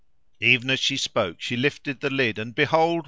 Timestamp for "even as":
0.39-0.79